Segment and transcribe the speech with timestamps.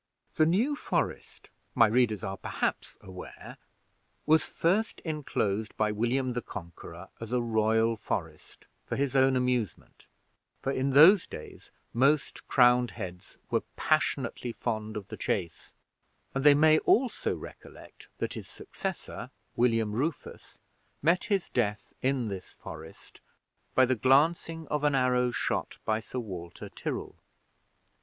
[0.33, 3.57] The New Forest, my readers are perhaps aware,
[4.25, 10.07] was first inclosed by William the Conqueror as a royal forest for his own amusement
[10.59, 15.71] for in those days most crowned heads were passionately fond of the chase;
[16.33, 20.57] and they may also recollect that his successor, William Rufus,
[21.03, 23.21] met his death in this forest
[23.75, 27.17] by the glancing of an arrow shot by Sir Walter Tyrrell.